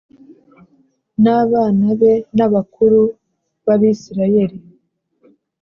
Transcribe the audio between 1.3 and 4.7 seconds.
abana be n abakuru b abisirayeli